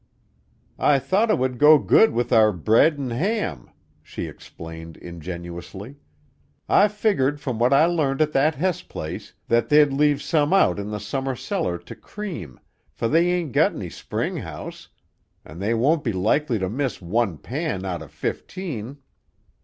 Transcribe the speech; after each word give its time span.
"I 0.79 0.97
thought 0.97 1.29
it 1.29 1.37
would 1.37 1.59
go 1.59 1.77
good 1.77 2.11
with 2.11 2.33
our 2.33 2.51
bread 2.51 2.95
an' 2.97 3.11
ham," 3.11 3.69
she 4.01 4.25
explained 4.25 4.97
ingenuously. 4.97 5.97
"I 6.67 6.87
figgered 6.87 7.39
from 7.39 7.59
what 7.59 7.71
I 7.71 7.85
learned 7.85 8.19
at 8.19 8.31
that 8.31 8.55
Hess 8.55 8.81
place 8.81 9.33
that 9.47 9.69
they'd 9.69 9.93
leave 9.93 10.19
some 10.23 10.53
out 10.53 10.79
in 10.79 10.89
the 10.89 10.99
summer 10.99 11.35
cellar 11.35 11.77
to 11.77 11.95
cream, 11.95 12.59
for 12.91 13.07
they 13.07 13.27
ain't 13.31 13.51
got 13.51 13.75
any 13.75 13.91
spring 13.91 14.37
house, 14.37 14.87
an' 15.45 15.59
they 15.59 15.75
won't 15.75 16.03
be 16.03 16.13
likely 16.13 16.57
to 16.57 16.67
miss 16.67 16.99
one 16.99 17.37
pan 17.37 17.85
out 17.85 18.01
of 18.01 18.09
fifteen. 18.09 18.97